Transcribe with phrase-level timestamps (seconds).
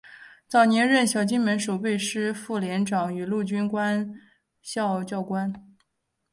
[0.47, 4.19] 早年任小金门守备师副连长与陆军官
[4.63, 5.53] 校教官。